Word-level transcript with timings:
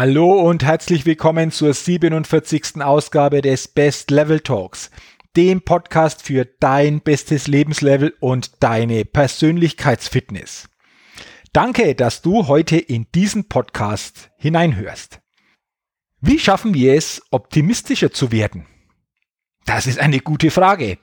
Hallo 0.00 0.30
und 0.48 0.62
herzlich 0.62 1.06
willkommen 1.06 1.50
zur 1.50 1.74
47. 1.74 2.80
Ausgabe 2.82 3.42
des 3.42 3.66
Best 3.66 4.12
Level 4.12 4.38
Talks, 4.38 4.92
dem 5.36 5.60
Podcast 5.62 6.22
für 6.22 6.44
dein 6.44 7.00
bestes 7.00 7.48
Lebenslevel 7.48 8.14
und 8.20 8.62
deine 8.62 9.04
Persönlichkeitsfitness. 9.04 10.68
Danke, 11.52 11.96
dass 11.96 12.22
du 12.22 12.46
heute 12.46 12.76
in 12.76 13.08
diesen 13.12 13.48
Podcast 13.48 14.30
hineinhörst. 14.36 15.18
Wie 16.20 16.38
schaffen 16.38 16.74
wir 16.74 16.94
es, 16.94 17.20
optimistischer 17.32 18.12
zu 18.12 18.30
werden? 18.30 18.66
Das 19.66 19.88
ist 19.88 19.98
eine 19.98 20.20
gute 20.20 20.52
Frage. 20.52 20.98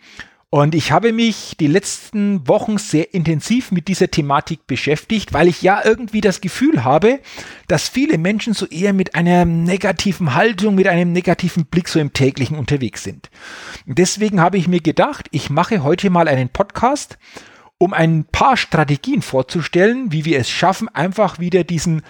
Und 0.56 0.74
ich 0.74 0.94
habe 0.94 1.12
mich 1.12 1.58
die 1.60 1.68
letzten 1.68 2.48
Wochen 2.48 2.78
sehr 2.78 3.14
intensiv 3.14 3.74
mit 3.74 3.90
dieser 3.90 4.10
Thematik 4.10 4.66
beschäftigt, 4.68 5.34
weil 5.34 5.50
ich 5.50 5.62
ja 5.62 5.82
irgendwie 5.84 6.22
das 6.22 6.40
Gefühl 6.40 6.86
habe, 6.86 7.20
dass 7.68 7.90
viele 7.90 8.18
Menschen 8.18 8.54
so 8.54 8.66
eher 8.66 8.94
mit 8.94 9.16
einer 9.16 9.44
negativen 9.44 10.34
Haltung, 10.34 10.76
mit 10.76 10.88
einem 10.88 11.12
negativen 11.12 11.66
Blick 11.66 11.90
so 11.90 12.00
im 12.00 12.14
täglichen 12.14 12.58
unterwegs 12.58 13.04
sind. 13.04 13.30
deswegen 13.86 14.40
habe 14.40 14.58
ich 14.58 14.70
mir 14.70 14.80
gedacht, 14.80 15.28
ich 15.32 15.50
mache 15.50 15.84
heute 15.84 16.10
mal 16.10 16.30
einen 16.30 16.48
Podcast, 16.48 17.18
um 17.78 17.92
ein 17.92 18.24
paar 18.24 18.56
Strategien 18.56 19.22
vorzustellen, 19.22 20.14
wie 20.14 20.24
wir 20.24 20.40
es 20.40 20.50
schaffen, 20.50 20.88
einfach 20.88 21.38
wieder 21.38 21.66
diesen, 21.66 22.02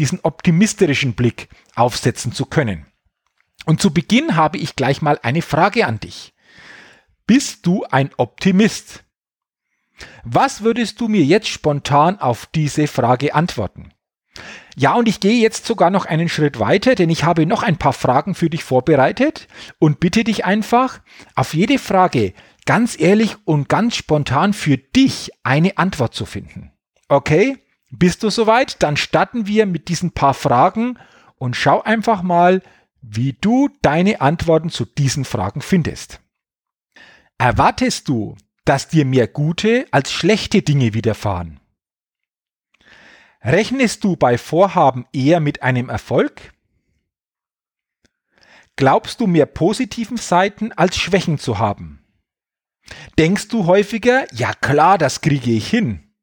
diesen 0.00 0.18
optimistischen 0.24 1.12
Blick 1.14 1.48
aufsetzen 1.76 2.32
zu 2.32 2.46
können. 2.46 2.84
Und 3.64 3.80
zu 3.80 3.94
Beginn 3.94 4.34
habe 4.34 4.58
ich 4.58 4.74
gleich 4.74 5.02
mal 5.02 5.20
eine 5.22 5.40
Frage 5.40 5.86
an 5.86 6.00
dich. 6.00 6.31
Bist 7.26 7.66
du 7.66 7.84
ein 7.84 8.10
Optimist? 8.16 9.04
Was 10.24 10.62
würdest 10.62 11.00
du 11.00 11.08
mir 11.08 11.22
jetzt 11.22 11.48
spontan 11.48 12.18
auf 12.18 12.46
diese 12.46 12.86
Frage 12.86 13.34
antworten? 13.34 13.92
Ja, 14.76 14.94
und 14.94 15.06
ich 15.06 15.20
gehe 15.20 15.40
jetzt 15.40 15.66
sogar 15.66 15.90
noch 15.90 16.06
einen 16.06 16.28
Schritt 16.28 16.58
weiter, 16.58 16.94
denn 16.94 17.10
ich 17.10 17.24
habe 17.24 17.46
noch 17.46 17.62
ein 17.62 17.76
paar 17.76 17.92
Fragen 17.92 18.34
für 18.34 18.48
dich 18.48 18.64
vorbereitet 18.64 19.46
und 19.78 20.00
bitte 20.00 20.24
dich 20.24 20.44
einfach, 20.44 21.00
auf 21.34 21.54
jede 21.54 21.78
Frage 21.78 22.32
ganz 22.64 22.98
ehrlich 22.98 23.36
und 23.44 23.68
ganz 23.68 23.96
spontan 23.96 24.52
für 24.52 24.78
dich 24.78 25.30
eine 25.42 25.78
Antwort 25.78 26.14
zu 26.14 26.24
finden. 26.24 26.72
Okay? 27.08 27.58
Bist 27.90 28.22
du 28.22 28.30
soweit? 28.30 28.82
Dann 28.82 28.96
starten 28.96 29.46
wir 29.46 29.66
mit 29.66 29.88
diesen 29.88 30.12
paar 30.12 30.34
Fragen 30.34 30.98
und 31.36 31.56
schau 31.56 31.82
einfach 31.82 32.22
mal, 32.22 32.62
wie 33.02 33.34
du 33.34 33.68
deine 33.82 34.20
Antworten 34.20 34.70
zu 34.70 34.86
diesen 34.86 35.24
Fragen 35.24 35.60
findest. 35.60 36.20
Erwartest 37.38 38.08
du, 38.08 38.36
dass 38.64 38.88
dir 38.88 39.04
mehr 39.04 39.26
gute 39.26 39.86
als 39.90 40.12
schlechte 40.12 40.62
Dinge 40.62 40.94
widerfahren? 40.94 41.60
Rechnest 43.42 44.04
du 44.04 44.16
bei 44.16 44.38
Vorhaben 44.38 45.06
eher 45.12 45.40
mit 45.40 45.62
einem 45.62 45.88
Erfolg? 45.88 46.52
Glaubst 48.76 49.20
du 49.20 49.26
mehr 49.26 49.46
positiven 49.46 50.16
Seiten 50.16 50.72
als 50.72 50.96
Schwächen 50.96 51.38
zu 51.38 51.58
haben? 51.58 52.04
Denkst 53.18 53.48
du 53.48 53.66
häufiger, 53.66 54.26
ja 54.32 54.52
klar, 54.54 54.98
das 54.98 55.20
kriege 55.20 55.50
ich 55.50 55.68
hin? 55.68 56.14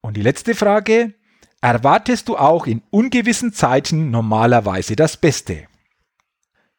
Und 0.00 0.16
die 0.16 0.22
letzte 0.22 0.54
Frage, 0.54 1.14
erwartest 1.60 2.28
du 2.28 2.36
auch 2.36 2.66
in 2.66 2.82
ungewissen 2.90 3.52
Zeiten 3.52 4.10
normalerweise 4.10 4.96
das 4.96 5.16
Beste? 5.16 5.66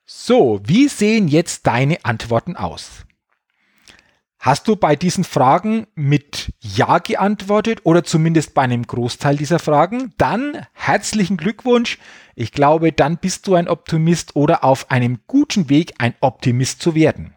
So, 0.08 0.62
wie 0.64 0.88
sehen 0.88 1.28
jetzt 1.28 1.66
deine 1.66 2.06
Antworten 2.06 2.56
aus? 2.56 3.06
Hast 4.38 4.68
du 4.68 4.76
bei 4.76 4.96
diesen 4.96 5.24
Fragen 5.24 5.88
mit 5.96 6.54
Ja 6.60 7.00
geantwortet 7.00 7.80
oder 7.86 8.04
zumindest 8.04 8.54
bei 8.54 8.62
einem 8.62 8.86
Großteil 8.86 9.36
dieser 9.36 9.58
Fragen? 9.58 10.14
Dann 10.20 10.68
herzlichen 10.74 11.38
Glückwunsch. 11.38 11.98
Ich 12.36 12.52
glaube, 12.52 12.92
dann 12.92 13.18
bist 13.18 13.48
du 13.48 13.56
ein 13.56 13.68
Optimist 13.68 14.36
oder 14.36 14.64
auf 14.64 14.92
einem 14.92 15.22
guten 15.26 15.70
Weg, 15.70 15.96
ein 15.98 16.14
Optimist 16.22 16.84
zu 16.84 16.94
werden. 16.94 17.34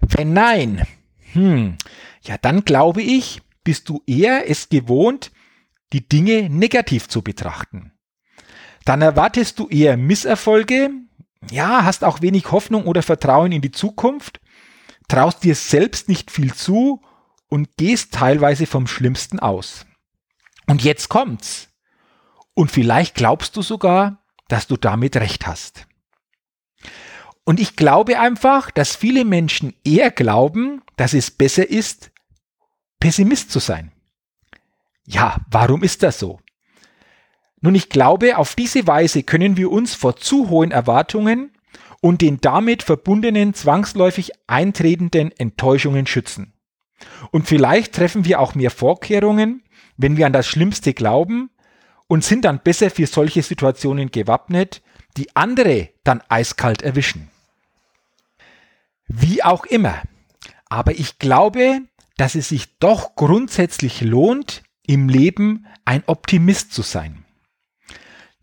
Wenn 0.00 0.32
nein, 0.32 0.86
hm, 1.34 1.76
ja, 2.22 2.38
dann 2.38 2.64
glaube 2.64 3.02
ich, 3.02 3.42
bist 3.64 3.90
du 3.90 4.02
eher 4.06 4.48
es 4.48 4.70
gewohnt, 4.70 5.30
die 5.92 6.08
Dinge 6.08 6.48
negativ 6.48 7.08
zu 7.08 7.20
betrachten. 7.20 7.92
Dann 8.86 9.02
erwartest 9.02 9.58
du 9.58 9.68
eher 9.68 9.98
Misserfolge, 9.98 10.90
ja, 11.50 11.84
hast 11.84 12.04
auch 12.04 12.22
wenig 12.22 12.50
Hoffnung 12.50 12.86
oder 12.86 13.02
Vertrauen 13.02 13.52
in 13.52 13.62
die 13.62 13.70
Zukunft, 13.70 14.40
traust 15.08 15.44
dir 15.44 15.54
selbst 15.54 16.08
nicht 16.08 16.30
viel 16.30 16.54
zu 16.54 17.02
und 17.48 17.76
gehst 17.76 18.14
teilweise 18.14 18.66
vom 18.66 18.86
Schlimmsten 18.86 19.38
aus. 19.38 19.86
Und 20.66 20.82
jetzt 20.82 21.08
kommt's. 21.08 21.68
Und 22.54 22.70
vielleicht 22.70 23.14
glaubst 23.14 23.56
du 23.56 23.62
sogar, 23.62 24.24
dass 24.48 24.66
du 24.66 24.76
damit 24.76 25.16
recht 25.16 25.46
hast. 25.46 25.86
Und 27.44 27.60
ich 27.60 27.76
glaube 27.76 28.18
einfach, 28.18 28.70
dass 28.70 28.96
viele 28.96 29.24
Menschen 29.24 29.74
eher 29.84 30.10
glauben, 30.10 30.82
dass 30.96 31.14
es 31.14 31.30
besser 31.30 31.68
ist, 31.68 32.10
Pessimist 32.98 33.52
zu 33.52 33.60
sein. 33.60 33.92
Ja, 35.04 35.36
warum 35.50 35.84
ist 35.84 36.02
das 36.02 36.18
so? 36.18 36.40
Nun, 37.66 37.74
ich 37.74 37.88
glaube, 37.88 38.38
auf 38.38 38.54
diese 38.54 38.86
Weise 38.86 39.24
können 39.24 39.56
wir 39.56 39.72
uns 39.72 39.92
vor 39.96 40.14
zu 40.14 40.50
hohen 40.50 40.70
Erwartungen 40.70 41.50
und 42.00 42.22
den 42.22 42.40
damit 42.40 42.84
verbundenen 42.84 43.54
zwangsläufig 43.54 44.30
eintretenden 44.46 45.32
Enttäuschungen 45.36 46.06
schützen. 46.06 46.52
Und 47.32 47.48
vielleicht 47.48 47.92
treffen 47.92 48.24
wir 48.24 48.38
auch 48.38 48.54
mehr 48.54 48.70
Vorkehrungen, 48.70 49.64
wenn 49.96 50.16
wir 50.16 50.26
an 50.26 50.32
das 50.32 50.46
Schlimmste 50.46 50.94
glauben 50.94 51.50
und 52.06 52.22
sind 52.22 52.44
dann 52.44 52.60
besser 52.62 52.88
für 52.88 53.08
solche 53.08 53.42
Situationen 53.42 54.12
gewappnet, 54.12 54.80
die 55.16 55.34
andere 55.34 55.88
dann 56.04 56.22
eiskalt 56.28 56.82
erwischen. 56.82 57.32
Wie 59.08 59.42
auch 59.42 59.64
immer. 59.64 60.02
Aber 60.66 60.92
ich 60.92 61.18
glaube, 61.18 61.80
dass 62.16 62.36
es 62.36 62.50
sich 62.50 62.78
doch 62.78 63.16
grundsätzlich 63.16 64.02
lohnt, 64.02 64.62
im 64.86 65.08
Leben 65.08 65.66
ein 65.84 66.04
Optimist 66.06 66.72
zu 66.72 66.82
sein. 66.82 67.25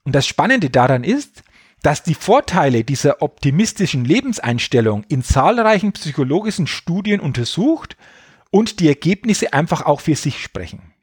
Und 0.03 0.13
das 0.13 0.27
Spannende 0.27 0.69
daran 0.69 1.03
ist, 1.03 1.43
dass 1.81 2.03
die 2.03 2.15
Vorteile 2.15 2.83
dieser 2.83 3.21
optimistischen 3.21 4.05
Lebenseinstellung 4.05 5.03
in 5.09 5.23
zahlreichen 5.23 5.91
psychologischen 5.91 6.67
Studien 6.67 7.19
untersucht 7.19 7.97
und 8.51 8.79
die 8.79 8.87
Ergebnisse 8.87 9.53
einfach 9.53 9.85
auch 9.85 10.01
für 10.01 10.15
sich 10.15 10.41
sprechen. 10.41 10.93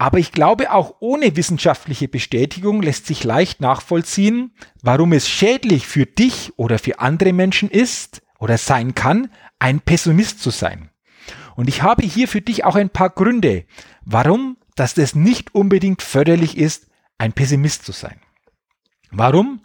Aber 0.00 0.18
ich 0.18 0.30
glaube, 0.30 0.72
auch 0.72 0.96
ohne 1.00 1.34
wissenschaftliche 1.34 2.06
Bestätigung 2.06 2.82
lässt 2.82 3.06
sich 3.06 3.24
leicht 3.24 3.60
nachvollziehen, 3.60 4.52
warum 4.80 5.12
es 5.12 5.28
schädlich 5.28 5.88
für 5.88 6.06
dich 6.06 6.52
oder 6.56 6.78
für 6.78 7.00
andere 7.00 7.32
Menschen 7.32 7.68
ist 7.68 8.22
oder 8.38 8.58
sein 8.58 8.94
kann, 8.94 9.28
ein 9.58 9.80
Pessimist 9.80 10.40
zu 10.40 10.50
sein. 10.50 10.90
Und 11.56 11.68
ich 11.68 11.82
habe 11.82 12.04
hier 12.04 12.28
für 12.28 12.40
dich 12.40 12.64
auch 12.64 12.76
ein 12.76 12.90
paar 12.90 13.10
Gründe, 13.10 13.64
warum 14.04 14.56
dass 14.78 14.94
das 14.94 15.16
nicht 15.16 15.54
unbedingt 15.54 16.02
förderlich 16.02 16.56
ist, 16.56 16.87
ein 17.18 17.32
Pessimist 17.32 17.84
zu 17.84 17.92
sein. 17.92 18.20
Warum? 19.10 19.62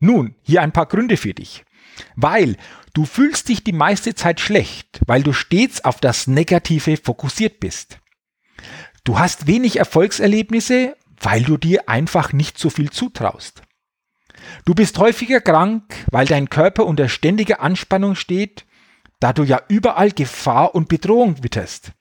Nun, 0.00 0.34
hier 0.42 0.62
ein 0.62 0.72
paar 0.72 0.86
Gründe 0.86 1.16
für 1.16 1.34
dich. 1.34 1.64
Weil 2.16 2.56
du 2.92 3.06
fühlst 3.06 3.48
dich 3.48 3.64
die 3.64 3.72
meiste 3.72 4.14
Zeit 4.14 4.40
schlecht, 4.40 5.00
weil 5.06 5.22
du 5.22 5.32
stets 5.32 5.84
auf 5.84 6.00
das 6.00 6.26
Negative 6.26 6.96
fokussiert 6.96 7.60
bist. 7.60 8.00
Du 9.04 9.18
hast 9.18 9.46
wenig 9.46 9.76
Erfolgserlebnisse, 9.76 10.96
weil 11.20 11.42
du 11.42 11.56
dir 11.56 11.88
einfach 11.88 12.32
nicht 12.32 12.58
so 12.58 12.70
viel 12.70 12.90
zutraust. 12.90 13.62
Du 14.64 14.74
bist 14.74 14.98
häufiger 14.98 15.40
krank, 15.40 15.82
weil 16.10 16.26
dein 16.26 16.50
Körper 16.50 16.86
unter 16.86 17.08
ständiger 17.08 17.60
Anspannung 17.60 18.14
steht, 18.14 18.66
da 19.20 19.32
du 19.32 19.42
ja 19.42 19.62
überall 19.68 20.10
Gefahr 20.10 20.74
und 20.74 20.88
Bedrohung 20.88 21.42
witterst. 21.42 21.92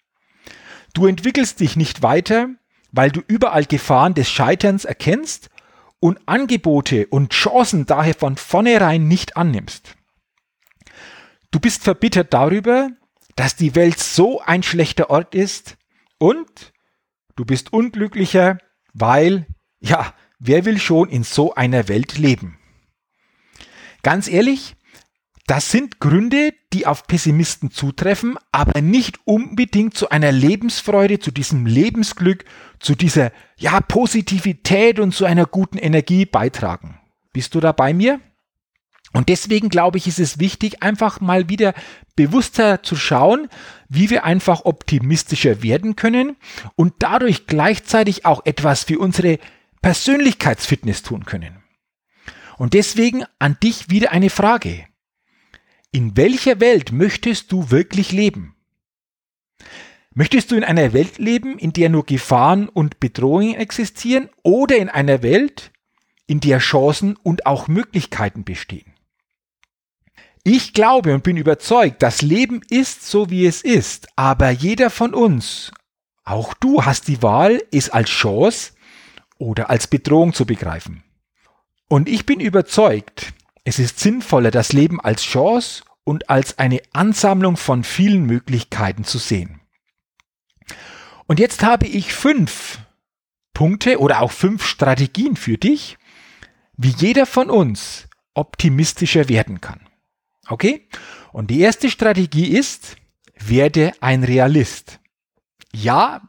Du 0.93 1.07
entwickelst 1.07 1.59
dich 1.59 1.75
nicht 1.75 2.01
weiter, 2.01 2.49
weil 2.93 3.11
du 3.11 3.21
überall 3.27 3.65
Gefahren 3.65 4.13
des 4.13 4.29
Scheiterns 4.29 4.85
erkennst 4.85 5.49
und 5.99 6.19
Angebote 6.27 7.07
und 7.07 7.33
Chancen 7.33 7.85
daher 7.85 8.13
von 8.13 8.37
vornherein 8.37 9.07
nicht 9.07 9.35
annimmst. 9.35 9.95
Du 11.51 11.59
bist 11.59 11.83
verbittert 11.83 12.33
darüber, 12.33 12.89
dass 13.35 13.55
die 13.55 13.75
Welt 13.75 13.99
so 13.99 14.41
ein 14.41 14.63
schlechter 14.63 15.09
Ort 15.09 15.33
ist 15.33 15.75
und 16.19 16.71
du 17.35 17.45
bist 17.45 17.73
unglücklicher, 17.73 18.59
weil, 18.93 19.47
ja, 19.79 20.13
wer 20.39 20.65
will 20.65 20.79
schon 20.79 21.09
in 21.09 21.23
so 21.23 21.55
einer 21.55 21.87
Welt 21.87 22.17
leben? 22.17 22.59
Ganz 24.03 24.27
ehrlich, 24.27 24.75
das 25.45 25.71
sind 25.71 25.99
Gründe, 25.99 26.53
die 26.71 26.87
auf 26.87 27.05
Pessimisten 27.05 27.69
zutreffen, 27.69 28.37
aber 28.51 28.81
nicht 28.81 29.19
unbedingt 29.25 29.95
zu 29.95 30.09
einer 30.09 30.31
Lebensfreude, 30.31 31.19
zu 31.19 31.31
diesem 31.31 31.65
Lebensglück, 31.65 32.45
zu 32.79 32.95
dieser 32.95 33.31
ja, 33.57 33.81
Positivität 33.81 34.99
und 34.99 35.13
zu 35.13 35.25
einer 35.25 35.45
guten 35.45 35.77
Energie 35.77 36.25
beitragen. 36.25 36.99
Bist 37.33 37.55
du 37.55 37.59
da 37.59 37.73
bei 37.73 37.93
mir? 37.93 38.21
Und 39.11 39.29
deswegen 39.29 39.69
glaube 39.69 39.97
ich, 39.97 40.07
ist 40.07 40.19
es 40.19 40.39
wichtig, 40.39 40.81
einfach 40.81 41.21
mal 41.21 41.49
wieder 41.49 41.73
bewusster 42.15 42.81
zu 42.81 42.95
schauen, 42.95 43.47
wie 43.87 44.09
wir 44.09 44.23
einfach 44.23 44.65
optimistischer 44.65 45.61
werden 45.61 45.95
können 45.95 46.35
und 46.75 46.95
dadurch 46.99 47.47
gleichzeitig 47.47 48.25
auch 48.25 48.45
etwas 48.45 48.85
für 48.85 48.97
unsere 48.97 49.39
Persönlichkeitsfitness 49.81 51.03
tun 51.03 51.25
können. 51.25 51.61
Und 52.57 52.73
deswegen 52.73 53.23
an 53.39 53.57
dich 53.61 53.89
wieder 53.89 54.11
eine 54.11 54.29
Frage. 54.29 54.85
In 55.95 56.17
welcher 56.17 56.59
Welt 56.59 56.91
möchtest 56.91 57.51
du 57.51 57.69
wirklich 57.69 58.11
leben? 58.11 58.55
Möchtest 60.15 60.49
du 60.49 60.55
in 60.55 60.63
einer 60.63 60.91
Welt 60.91 61.19
leben, 61.19 61.59
in 61.59 61.71
der 61.71 61.89
nur 61.89 62.03
Gefahren 62.03 62.67
und 62.67 62.99
Bedrohungen 62.99 63.53
existieren 63.53 64.27
oder 64.41 64.75
in 64.77 64.89
einer 64.89 65.21
Welt, 65.21 65.71
in 66.25 66.39
der 66.39 66.57
Chancen 66.57 67.15
und 67.15 67.45
auch 67.45 67.67
Möglichkeiten 67.67 68.43
bestehen? 68.43 68.91
Ich 70.43 70.73
glaube 70.73 71.13
und 71.13 71.23
bin 71.23 71.37
überzeugt, 71.37 72.01
das 72.01 72.23
Leben 72.23 72.61
ist 72.71 73.07
so, 73.07 73.29
wie 73.29 73.45
es 73.45 73.61
ist, 73.61 74.07
aber 74.15 74.49
jeder 74.49 74.89
von 74.89 75.13
uns, 75.13 75.71
auch 76.23 76.55
du 76.55 76.83
hast 76.83 77.07
die 77.07 77.21
Wahl, 77.21 77.61
es 77.71 77.91
als 77.91 78.09
Chance 78.09 78.71
oder 79.37 79.69
als 79.69 79.85
Bedrohung 79.85 80.33
zu 80.33 80.47
begreifen. 80.47 81.03
Und 81.87 82.09
ich 82.09 82.25
bin 82.25 82.39
überzeugt, 82.39 83.35
es 83.63 83.79
ist 83.79 83.99
sinnvoller, 83.99 84.51
das 84.51 84.73
Leben 84.73 84.99
als 84.99 85.23
Chance 85.23 85.83
und 86.03 86.29
als 86.29 86.59
eine 86.59 86.81
Ansammlung 86.91 87.57
von 87.57 87.83
vielen 87.83 88.25
Möglichkeiten 88.25 89.03
zu 89.03 89.17
sehen. 89.17 89.61
Und 91.27 91.39
jetzt 91.39 91.63
habe 91.63 91.87
ich 91.87 92.13
fünf 92.13 92.79
Punkte 93.53 93.99
oder 93.99 94.21
auch 94.21 94.31
fünf 94.31 94.65
Strategien 94.65 95.35
für 95.35 95.57
dich, 95.57 95.97
wie 96.75 96.93
jeder 96.97 97.25
von 97.25 97.49
uns 97.49 98.07
optimistischer 98.33 99.29
werden 99.29 99.61
kann. 99.61 99.87
Okay? 100.47 100.87
Und 101.31 101.49
die 101.49 101.61
erste 101.61 101.89
Strategie 101.89 102.47
ist, 102.47 102.97
werde 103.39 103.93
ein 104.01 104.23
Realist. 104.23 104.99
Ja, 105.73 106.21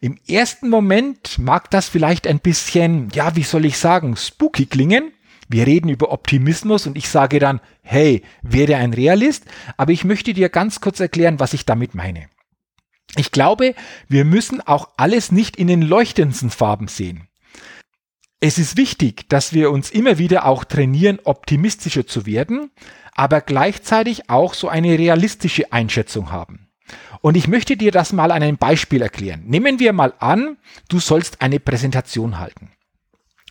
im 0.00 0.18
ersten 0.28 0.68
Moment 0.68 1.38
mag 1.38 1.70
das 1.70 1.88
vielleicht 1.88 2.26
ein 2.26 2.40
bisschen, 2.40 3.10
ja, 3.10 3.34
wie 3.36 3.42
soll 3.42 3.64
ich 3.64 3.78
sagen, 3.78 4.16
spooky 4.16 4.66
klingen, 4.66 5.12
wir 5.48 5.66
reden 5.66 5.88
über 5.88 6.12
Optimismus 6.12 6.86
und 6.86 6.96
ich 6.96 7.08
sage 7.08 7.38
dann, 7.38 7.60
hey, 7.82 8.22
werde 8.42 8.76
ein 8.76 8.94
Realist, 8.94 9.44
aber 9.76 9.92
ich 9.92 10.04
möchte 10.04 10.32
dir 10.32 10.48
ganz 10.48 10.80
kurz 10.80 11.00
erklären, 11.00 11.40
was 11.40 11.52
ich 11.52 11.66
damit 11.66 11.94
meine. 11.94 12.28
Ich 13.16 13.30
glaube, 13.30 13.74
wir 14.08 14.24
müssen 14.24 14.60
auch 14.60 14.90
alles 14.96 15.30
nicht 15.30 15.56
in 15.56 15.66
den 15.66 15.82
leuchtendsten 15.82 16.50
Farben 16.50 16.88
sehen. 16.88 17.28
Es 18.40 18.58
ist 18.58 18.76
wichtig, 18.76 19.28
dass 19.28 19.52
wir 19.52 19.70
uns 19.70 19.90
immer 19.90 20.18
wieder 20.18 20.46
auch 20.46 20.64
trainieren, 20.64 21.18
optimistischer 21.24 22.06
zu 22.06 22.26
werden, 22.26 22.70
aber 23.14 23.40
gleichzeitig 23.40 24.28
auch 24.28 24.54
so 24.54 24.68
eine 24.68 24.98
realistische 24.98 25.72
Einschätzung 25.72 26.32
haben. 26.32 26.68
Und 27.20 27.36
ich 27.36 27.48
möchte 27.48 27.76
dir 27.76 27.90
das 27.90 28.12
mal 28.12 28.30
an 28.30 28.42
einem 28.42 28.58
Beispiel 28.58 29.00
erklären. 29.00 29.44
Nehmen 29.46 29.78
wir 29.78 29.94
mal 29.94 30.12
an, 30.18 30.58
du 30.88 30.98
sollst 30.98 31.40
eine 31.40 31.58
Präsentation 31.58 32.38
halten. 32.38 32.73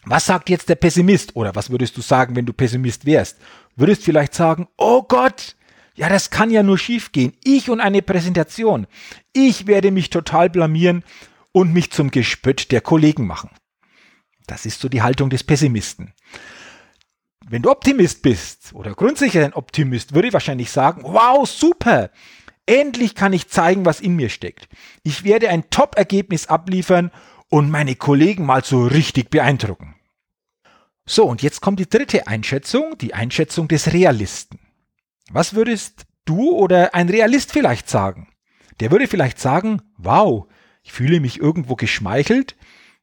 Was 0.06 0.26
sagt 0.26 0.50
jetzt 0.50 0.70
der 0.70 0.76
Pessimist? 0.76 1.36
Oder 1.36 1.56
was 1.56 1.70
würdest 1.70 1.96
du 1.98 2.02
sagen, 2.02 2.36
wenn 2.36 2.46
du 2.46 2.54
Pessimist 2.54 3.06
wärst? 3.06 3.38
Würdest 3.76 4.04
vielleicht 4.04 4.34
sagen, 4.34 4.68
oh 4.78 5.04
Gott, 5.04 5.56
ja, 5.96 6.10
das 6.10 6.30
kann 6.30 6.50
ja 6.50 6.64
nur 6.64 6.78
schief 6.78 7.12
gehen. 7.12 7.34
Ich 7.44 7.70
und 7.70 7.80
eine 7.80 8.02
Präsentation. 8.02 8.88
Ich 9.32 9.68
werde 9.68 9.92
mich 9.92 10.10
total 10.10 10.50
blamieren 10.50 11.04
und 11.52 11.72
mich 11.72 11.92
zum 11.92 12.12
Gespött 12.12 12.72
der 12.72 12.82
Kollegen 12.82 13.28
machen. 13.28 13.52
Das 14.48 14.66
ist 14.66 14.82
so 14.82 14.90
die 14.90 15.02
Haltung 15.02 15.30
des 15.30 15.44
Pessimisten. 15.44 16.14
Wenn 17.48 17.62
du 17.62 17.70
Optimist 17.70 18.22
bist 18.22 18.74
oder 18.74 18.94
grundsätzlich 18.94 19.44
ein 19.44 19.54
Optimist, 19.54 20.14
würde 20.14 20.28
ich 20.28 20.34
wahrscheinlich 20.34 20.72
sagen, 20.72 21.04
wow, 21.04 21.48
super. 21.48 22.10
Endlich 22.66 23.16
kann 23.16 23.34
ich 23.34 23.50
zeigen, 23.50 23.86
was 23.86 24.00
in 24.00 24.16
mir 24.16 24.30
steckt. 24.30 24.70
Ich 25.04 25.24
werde 25.24 25.50
ein 25.50 25.70
Top-Ergebnis 25.70 26.48
abliefern 26.48 27.12
und 27.54 27.70
meine 27.70 27.96
Kollegen 27.96 28.48
mal 28.48 28.64
so 28.64 28.84
richtig 28.84 29.30
beeindrucken. 29.30 29.94
So, 31.06 31.26
und 31.26 31.44
jetzt 31.44 31.62
kommt 31.62 31.80
die 31.80 31.88
dritte 31.88 32.26
Einschätzung, 32.26 32.98
die 32.98 33.14
Einschätzung 33.14 33.68
des 33.68 33.94
Realisten. 33.94 34.60
Was 35.30 35.54
würdest 35.54 36.08
du 36.26 36.50
oder 36.50 36.96
ein 36.96 37.10
Realist 37.10 37.52
vielleicht 37.52 37.88
sagen? 37.88 38.34
Der 38.80 38.90
würde 38.90 39.08
vielleicht 39.08 39.38
sagen, 39.38 39.84
wow, 39.98 40.48
ich 40.82 40.94
fühle 40.94 41.20
mich 41.20 41.40
irgendwo 41.40 41.76
geschmeichelt, 41.76 42.56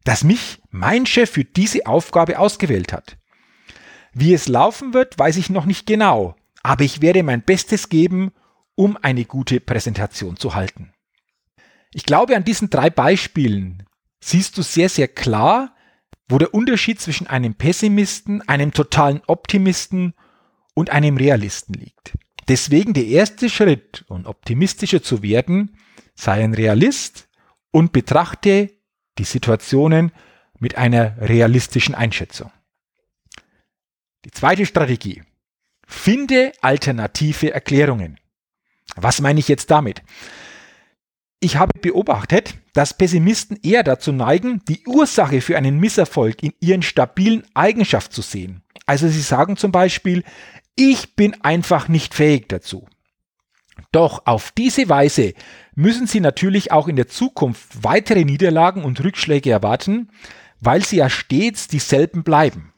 dass 0.02 0.24
mich 0.24 0.60
mein 0.70 1.06
Chef 1.06 1.30
für 1.30 1.44
diese 1.44 1.86
Aufgabe 1.86 2.36
ausgewählt 2.36 2.92
hat. 2.92 3.18
Wie 4.12 4.34
es 4.34 4.48
laufen 4.48 4.94
wird, 4.94 5.16
weiß 5.16 5.36
ich 5.36 5.48
noch 5.48 5.64
nicht 5.64 5.86
genau, 5.86 6.34
aber 6.64 6.82
ich 6.82 7.00
werde 7.00 7.22
mein 7.22 7.42
Bestes 7.42 7.88
geben, 7.88 8.32
um 8.74 8.96
eine 9.00 9.26
gute 9.26 9.60
Präsentation 9.60 10.36
zu 10.36 10.56
halten. 10.56 10.92
Ich 11.92 12.04
glaube, 12.04 12.34
an 12.34 12.44
diesen 12.44 12.68
drei 12.68 12.90
Beispielen 12.90 13.86
siehst 14.20 14.56
du 14.58 14.62
sehr, 14.62 14.88
sehr 14.88 15.08
klar, 15.08 15.74
wo 16.28 16.38
der 16.38 16.54
Unterschied 16.54 17.00
zwischen 17.00 17.26
einem 17.26 17.54
Pessimisten, 17.54 18.46
einem 18.48 18.72
totalen 18.72 19.20
Optimisten 19.26 20.14
und 20.74 20.90
einem 20.90 21.16
Realisten 21.16 21.74
liegt. 21.74 22.16
Deswegen 22.48 22.94
der 22.94 23.06
erste 23.06 23.50
Schritt, 23.50 24.04
um 24.08 24.26
optimistischer 24.26 25.02
zu 25.02 25.22
werden, 25.22 25.76
sei 26.14 26.42
ein 26.44 26.54
Realist 26.54 27.28
und 27.70 27.92
betrachte 27.92 28.70
die 29.18 29.24
Situationen 29.24 30.12
mit 30.58 30.76
einer 30.76 31.16
realistischen 31.20 31.94
Einschätzung. 31.94 32.50
Die 34.24 34.30
zweite 34.30 34.66
Strategie. 34.66 35.22
Finde 35.86 36.52
alternative 36.60 37.52
Erklärungen. 37.52 38.20
Was 38.94 39.20
meine 39.20 39.40
ich 39.40 39.48
jetzt 39.48 39.70
damit? 39.70 40.02
Ich 41.40 41.56
habe 41.56 41.78
beobachtet, 41.80 42.54
dass 42.72 42.96
Pessimisten 42.96 43.58
eher 43.62 43.82
dazu 43.82 44.12
neigen, 44.12 44.62
die 44.68 44.86
Ursache 44.86 45.40
für 45.40 45.56
einen 45.56 45.78
Misserfolg 45.78 46.42
in 46.42 46.52
ihren 46.60 46.82
stabilen 46.82 47.42
Eigenschaften 47.54 48.14
zu 48.14 48.22
sehen. 48.22 48.62
Also 48.86 49.08
sie 49.08 49.20
sagen 49.20 49.56
zum 49.56 49.72
Beispiel, 49.72 50.24
ich 50.76 51.14
bin 51.16 51.40
einfach 51.42 51.88
nicht 51.88 52.14
fähig 52.14 52.48
dazu. 52.48 52.88
Doch 53.92 54.26
auf 54.26 54.52
diese 54.52 54.88
Weise 54.88 55.34
müssen 55.74 56.06
sie 56.06 56.20
natürlich 56.20 56.72
auch 56.72 56.88
in 56.88 56.96
der 56.96 57.08
Zukunft 57.08 57.82
weitere 57.82 58.24
Niederlagen 58.24 58.84
und 58.84 59.02
Rückschläge 59.02 59.50
erwarten, 59.50 60.10
weil 60.60 60.84
sie 60.84 60.96
ja 60.96 61.08
stets 61.08 61.68
dieselben 61.68 62.22
bleiben. 62.22 62.72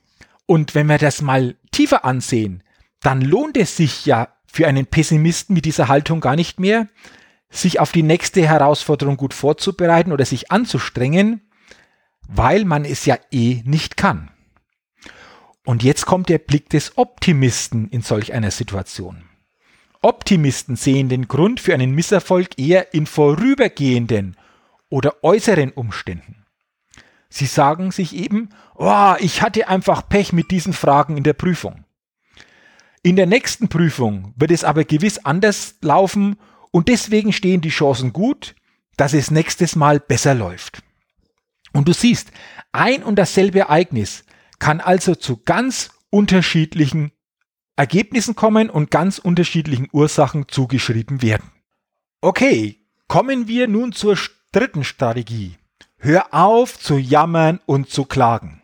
Und 0.47 0.75
wenn 0.75 0.87
wir 0.87 0.99
das 0.99 1.23
mal 1.23 1.57
tiefer 1.71 2.05
ansehen, 2.05 2.63
dann 3.01 3.21
lohnt 3.21 3.57
es 3.57 3.77
sich 3.77 4.07
ja 4.07 4.29
für 4.47 4.67
einen 4.67 4.87
Pessimisten 4.87 5.55
mit 5.55 5.65
dieser 5.65 5.89
Haltung 5.89 6.21
gar 6.21 6.37
nicht 6.37 6.61
mehr, 6.61 6.89
sich 7.53 7.79
auf 7.79 7.93
die 7.93 8.03
nächste 8.03 8.47
Herausforderung 8.49 9.17
gut 9.17 9.35
vorzubereiten 9.35 10.11
oder 10.11 10.25
sich 10.25 10.51
anzustrengen, 10.51 11.43
weil 12.27 12.65
man 12.65 12.85
es 12.85 13.05
ja 13.05 13.19
eh 13.31 13.63
nicht 13.65 13.97
kann. 13.97 14.31
Und 15.65 15.85
jetzt 15.85 16.07
kommt 16.07 16.29
der 16.29 16.39
Blick 16.39 16.71
des 16.71 16.99
Optimisten 16.99 17.89
in 17.89 18.03
solch 18.03 18.33
einer 18.33 18.51
Situation. 18.51 19.23
Optimisten 20.01 20.75
sehen 20.75 21.09
den 21.09 21.29
Grund 21.29 21.61
für 21.61 21.75
einen 21.75 21.93
Misserfolg 21.93 22.59
eher 22.59 22.93
in 22.93 23.07
vorübergehenden 23.07 24.37
oder 24.89 25.23
äußeren 25.23 25.71
Umständen. 25.71 26.45
Sie 27.29 27.47
sagen 27.47 27.93
sich 27.93 28.15
eben, 28.17 28.49
oh, 28.75 29.15
ich 29.21 29.43
hatte 29.43 29.69
einfach 29.69 30.09
Pech 30.09 30.33
mit 30.33 30.51
diesen 30.51 30.73
Fragen 30.73 31.17
in 31.17 31.23
der 31.23 31.33
Prüfung. 31.35 31.85
In 33.03 33.17
der 33.17 33.27
nächsten 33.27 33.69
Prüfung 33.69 34.35
wird 34.37 34.51
es 34.51 34.65
aber 34.65 34.85
gewiss 34.85 35.19
anders 35.19 35.77
laufen 35.81 36.37
und 36.73 36.89
deswegen 36.89 37.33
stehen 37.33 37.61
die 37.61 37.69
Chancen 37.69 38.13
gut, 38.13 38.57
dass 38.97 39.13
es 39.13 39.31
nächstes 39.31 39.77
Mal 39.77 40.01
besser 40.01 40.35
läuft. 40.35 40.83
Und 41.73 41.87
du 41.87 41.93
siehst, 41.93 42.33
ein 42.73 43.05
und 43.05 43.17
dasselbe 43.17 43.61
Ereignis 43.61 44.25
kann 44.59 44.81
also 44.81 45.15
zu 45.15 45.37
ganz 45.45 45.91
unterschiedlichen 46.11 47.13
Ergebnissen 47.77 48.35
kommen 48.35 48.69
und 48.69 48.91
ganz 48.91 49.19
unterschiedlichen 49.19 49.89
Ursachen 49.93 50.49
zugeschrieben 50.49 51.23
werden. 51.23 51.51
Okay, 52.21 52.81
kommen 53.09 53.49
wir 53.49 53.69
nun 53.69 53.93
zur 53.93 54.19
dritten 54.53 54.85
Strategie. 54.85 55.57
Hör 55.99 56.35
auf 56.35 56.79
zu 56.79 56.97
jammern 56.97 57.61
und 57.67 57.89
zu 57.91 58.05
klagen. 58.05 58.63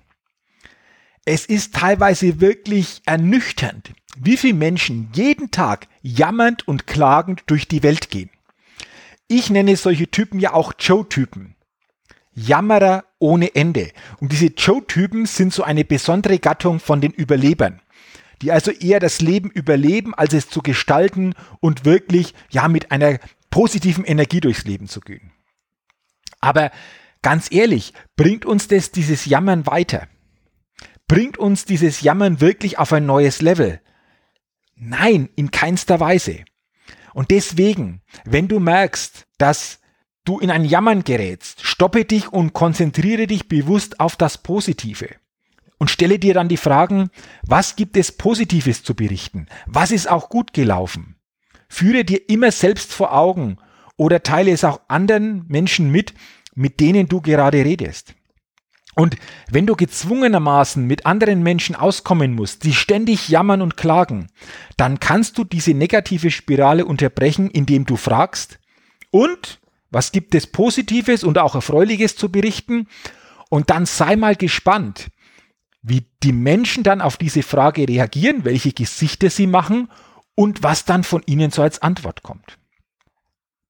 Es 1.24 1.46
ist 1.46 1.74
teilweise 1.74 2.40
wirklich 2.40 3.02
ernüchternd, 3.06 3.92
wie 4.20 4.36
viele 4.36 4.54
Menschen 4.54 5.10
jeden 5.12 5.50
Tag 5.50 5.88
jammernd 6.02 6.66
und 6.66 6.86
klagend 6.86 7.44
durch 7.46 7.68
die 7.68 7.82
Welt 7.82 8.10
gehen. 8.10 8.30
Ich 9.26 9.50
nenne 9.50 9.76
solche 9.76 10.10
Typen 10.10 10.40
ja 10.40 10.54
auch 10.54 10.72
Joe-Typen. 10.78 11.54
Jammerer 12.34 13.04
ohne 13.18 13.54
Ende. 13.54 13.90
Und 14.20 14.32
diese 14.32 14.46
Joe-Typen 14.46 15.26
sind 15.26 15.52
so 15.52 15.62
eine 15.62 15.84
besondere 15.84 16.38
Gattung 16.38 16.80
von 16.80 17.00
den 17.00 17.12
Überlebern 17.12 17.80
die 18.42 18.52
also 18.52 18.70
eher 18.70 19.00
das 19.00 19.20
Leben 19.20 19.50
überleben, 19.50 20.14
als 20.14 20.32
es 20.34 20.48
zu 20.48 20.62
gestalten 20.62 21.34
und 21.60 21.84
wirklich 21.84 22.34
ja 22.50 22.68
mit 22.68 22.90
einer 22.90 23.18
positiven 23.50 24.04
Energie 24.04 24.40
durchs 24.40 24.64
Leben 24.64 24.88
zu 24.88 25.00
gehen. 25.00 25.32
Aber 26.40 26.70
ganz 27.22 27.50
ehrlich, 27.50 27.92
bringt 28.16 28.44
uns 28.44 28.68
das 28.68 28.92
dieses 28.92 29.24
Jammern 29.24 29.66
weiter? 29.66 30.06
Bringt 31.08 31.38
uns 31.38 31.64
dieses 31.64 32.02
Jammern 32.02 32.40
wirklich 32.40 32.78
auf 32.78 32.92
ein 32.92 33.06
neues 33.06 33.40
Level? 33.40 33.80
Nein, 34.78 35.28
in 35.36 35.50
keinster 35.50 36.00
Weise. 36.00 36.44
Und 37.14 37.30
deswegen, 37.30 38.00
wenn 38.24 38.48
du 38.48 38.60
merkst, 38.60 39.26
dass 39.38 39.80
du 40.24 40.38
in 40.38 40.50
ein 40.50 40.64
Jammern 40.64 41.04
gerätst, 41.04 41.64
stoppe 41.66 42.04
dich 42.04 42.32
und 42.32 42.52
konzentriere 42.52 43.26
dich 43.26 43.48
bewusst 43.48 43.98
auf 43.98 44.16
das 44.16 44.38
Positive. 44.38 45.08
Und 45.78 45.90
stelle 45.90 46.18
dir 46.18 46.34
dann 46.34 46.48
die 46.48 46.56
Fragen, 46.56 47.10
was 47.42 47.76
gibt 47.76 47.96
es 47.96 48.12
Positives 48.12 48.82
zu 48.82 48.94
berichten? 48.94 49.46
Was 49.66 49.90
ist 49.90 50.10
auch 50.10 50.28
gut 50.28 50.52
gelaufen? 50.52 51.16
Führe 51.68 52.04
dir 52.04 52.28
immer 52.28 52.50
selbst 52.50 52.92
vor 52.92 53.14
Augen 53.14 53.58
oder 53.96 54.22
teile 54.22 54.50
es 54.50 54.64
auch 54.64 54.80
anderen 54.88 55.44
Menschen 55.48 55.90
mit, 55.90 56.14
mit 56.54 56.80
denen 56.80 57.08
du 57.08 57.20
gerade 57.20 57.64
redest. 57.64 58.14
Und 58.98 59.16
wenn 59.48 59.64
du 59.64 59.76
gezwungenermaßen 59.76 60.84
mit 60.84 61.06
anderen 61.06 61.44
Menschen 61.44 61.76
auskommen 61.76 62.34
musst, 62.34 62.64
die 62.64 62.74
ständig 62.74 63.28
jammern 63.28 63.62
und 63.62 63.76
klagen, 63.76 64.26
dann 64.76 64.98
kannst 64.98 65.38
du 65.38 65.44
diese 65.44 65.72
negative 65.72 66.32
Spirale 66.32 66.84
unterbrechen, 66.84 67.48
indem 67.48 67.86
du 67.86 67.94
fragst, 67.94 68.58
und 69.12 69.60
was 69.92 70.10
gibt 70.10 70.34
es 70.34 70.48
Positives 70.48 71.22
und 71.22 71.38
auch 71.38 71.54
Erfreuliches 71.54 72.16
zu 72.16 72.32
berichten? 72.32 72.88
Und 73.50 73.70
dann 73.70 73.86
sei 73.86 74.16
mal 74.16 74.34
gespannt, 74.34 75.12
wie 75.80 76.10
die 76.24 76.32
Menschen 76.32 76.82
dann 76.82 77.00
auf 77.00 77.16
diese 77.16 77.44
Frage 77.44 77.88
reagieren, 77.88 78.44
welche 78.44 78.72
Gesichter 78.72 79.30
sie 79.30 79.46
machen 79.46 79.88
und 80.34 80.64
was 80.64 80.86
dann 80.86 81.04
von 81.04 81.22
ihnen 81.24 81.52
so 81.52 81.62
als 81.62 81.80
Antwort 81.82 82.24
kommt. 82.24 82.58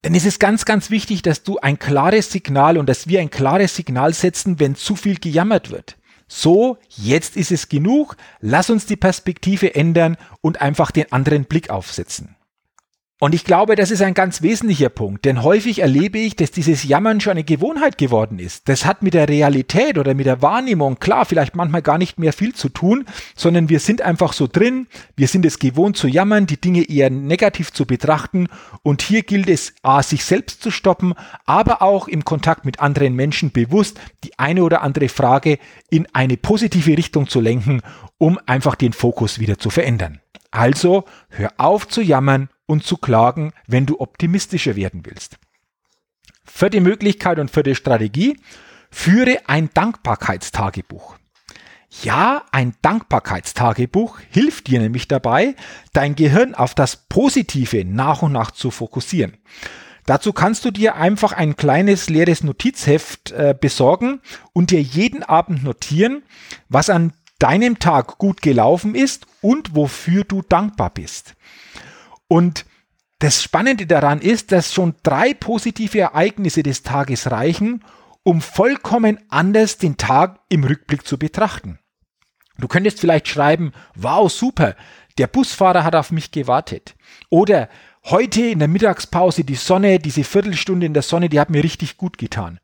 Denn 0.04 0.14
es 0.14 0.24
ist 0.24 0.38
ganz, 0.38 0.64
ganz 0.64 0.90
wichtig, 0.90 1.22
dass 1.22 1.42
du 1.42 1.58
ein 1.58 1.78
klares 1.78 2.30
Signal 2.30 2.78
und 2.78 2.88
dass 2.88 3.08
wir 3.08 3.20
ein 3.20 3.30
klares 3.30 3.74
Signal 3.74 4.14
setzen, 4.14 4.60
wenn 4.60 4.76
zu 4.76 4.94
viel 4.94 5.18
gejammert 5.18 5.70
wird. 5.70 5.96
So, 6.28 6.78
jetzt 6.88 7.36
ist 7.36 7.50
es 7.50 7.68
genug, 7.68 8.16
lass 8.40 8.70
uns 8.70 8.86
die 8.86 8.96
Perspektive 8.96 9.74
ändern 9.74 10.16
und 10.40 10.60
einfach 10.60 10.90
den 10.90 11.10
anderen 11.10 11.46
Blick 11.46 11.70
aufsetzen. 11.70 12.36
Und 13.20 13.34
ich 13.34 13.42
glaube, 13.42 13.74
das 13.74 13.90
ist 13.90 14.00
ein 14.00 14.14
ganz 14.14 14.42
wesentlicher 14.42 14.90
Punkt, 14.90 15.24
denn 15.24 15.42
häufig 15.42 15.80
erlebe 15.80 16.18
ich, 16.18 16.36
dass 16.36 16.52
dieses 16.52 16.84
Jammern 16.84 17.20
schon 17.20 17.32
eine 17.32 17.42
Gewohnheit 17.42 17.98
geworden 17.98 18.38
ist. 18.38 18.68
Das 18.68 18.84
hat 18.84 19.02
mit 19.02 19.12
der 19.12 19.28
Realität 19.28 19.98
oder 19.98 20.14
mit 20.14 20.26
der 20.26 20.40
Wahrnehmung, 20.40 21.00
klar, 21.00 21.24
vielleicht 21.24 21.56
manchmal 21.56 21.82
gar 21.82 21.98
nicht 21.98 22.20
mehr 22.20 22.32
viel 22.32 22.54
zu 22.54 22.68
tun, 22.68 23.06
sondern 23.34 23.68
wir 23.68 23.80
sind 23.80 24.02
einfach 24.02 24.32
so 24.32 24.46
drin, 24.46 24.86
wir 25.16 25.26
sind 25.26 25.44
es 25.44 25.58
gewohnt 25.58 25.96
zu 25.96 26.06
jammern, 26.06 26.46
die 26.46 26.60
Dinge 26.60 26.88
eher 26.88 27.10
negativ 27.10 27.72
zu 27.72 27.86
betrachten 27.86 28.46
und 28.84 29.02
hier 29.02 29.22
gilt 29.22 29.48
es, 29.48 29.74
a, 29.82 30.00
sich 30.04 30.24
selbst 30.24 30.62
zu 30.62 30.70
stoppen, 30.70 31.14
aber 31.44 31.82
auch 31.82 32.06
im 32.06 32.24
Kontakt 32.24 32.64
mit 32.64 32.78
anderen 32.78 33.14
Menschen 33.14 33.50
bewusst 33.50 33.98
die 34.22 34.38
eine 34.38 34.62
oder 34.62 34.82
andere 34.82 35.08
Frage 35.08 35.58
in 35.90 36.06
eine 36.12 36.36
positive 36.36 36.96
Richtung 36.96 37.26
zu 37.26 37.40
lenken, 37.40 37.82
um 38.16 38.38
einfach 38.46 38.76
den 38.76 38.92
Fokus 38.92 39.40
wieder 39.40 39.58
zu 39.58 39.70
verändern. 39.70 40.20
Also 40.52 41.04
hör 41.30 41.52
auf 41.56 41.88
zu 41.88 42.00
jammern 42.00 42.48
und 42.68 42.84
zu 42.84 42.98
klagen, 42.98 43.52
wenn 43.66 43.86
du 43.86 43.98
optimistischer 43.98 44.76
werden 44.76 45.04
willst. 45.04 45.38
Vierte 46.44 46.80
Möglichkeit 46.80 47.38
und 47.38 47.50
vierte 47.50 47.74
Strategie, 47.74 48.38
führe 48.90 49.40
ein 49.46 49.70
Dankbarkeitstagebuch. 49.74 51.16
Ja, 52.02 52.44
ein 52.52 52.74
Dankbarkeitstagebuch 52.82 54.18
hilft 54.30 54.66
dir 54.66 54.78
nämlich 54.78 55.08
dabei, 55.08 55.56
dein 55.92 56.14
Gehirn 56.14 56.54
auf 56.54 56.74
das 56.74 57.08
Positive 57.08 57.84
nach 57.84 58.22
und 58.22 58.32
nach 58.32 58.50
zu 58.50 58.70
fokussieren. 58.70 59.38
Dazu 60.04 60.32
kannst 60.32 60.64
du 60.64 60.70
dir 60.70 60.96
einfach 60.96 61.32
ein 61.32 61.56
kleines 61.56 62.08
leeres 62.08 62.42
Notizheft 62.42 63.30
äh, 63.32 63.54
besorgen 63.58 64.20
und 64.52 64.70
dir 64.70 64.80
jeden 64.80 65.22
Abend 65.22 65.64
notieren, 65.64 66.22
was 66.68 66.90
an 66.90 67.12
deinem 67.38 67.78
Tag 67.78 68.18
gut 68.18 68.42
gelaufen 68.42 68.94
ist 68.94 69.26
und 69.40 69.74
wofür 69.74 70.24
du 70.24 70.42
dankbar 70.42 70.90
bist. 70.90 71.34
Und 72.28 72.66
das 73.18 73.42
Spannende 73.42 73.86
daran 73.86 74.20
ist, 74.20 74.52
dass 74.52 74.72
schon 74.72 74.94
drei 75.02 75.34
positive 75.34 75.98
Ereignisse 75.98 76.62
des 76.62 76.82
Tages 76.82 77.30
reichen, 77.30 77.84
um 78.22 78.40
vollkommen 78.40 79.18
anders 79.28 79.78
den 79.78 79.96
Tag 79.96 80.40
im 80.48 80.62
Rückblick 80.62 81.06
zu 81.06 81.18
betrachten. 81.18 81.78
Du 82.58 82.68
könntest 82.68 83.00
vielleicht 83.00 83.28
schreiben, 83.28 83.72
wow, 83.94 84.30
super, 84.30 84.76
der 85.16 85.26
Busfahrer 85.26 85.84
hat 85.84 85.94
auf 85.94 86.12
mich 86.12 86.30
gewartet. 86.30 86.94
Oder 87.30 87.68
heute 88.04 88.42
in 88.42 88.58
der 88.58 88.68
Mittagspause 88.68 89.44
die 89.44 89.54
Sonne, 89.54 89.98
diese 89.98 90.24
Viertelstunde 90.24 90.86
in 90.86 90.94
der 90.94 91.02
Sonne, 91.02 91.28
die 91.28 91.40
hat 91.40 91.50
mir 91.50 91.64
richtig 91.64 91.96
gut 91.96 92.18
getan. 92.18 92.60